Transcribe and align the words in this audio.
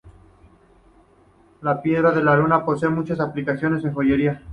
La 1.61 1.79
piedra 1.79 2.11
de 2.11 2.23
luna 2.23 2.65
posee 2.65 2.89
muchas 2.89 3.19
aplicaciones 3.19 3.83
en 3.85 3.93
joyería. 3.93 4.41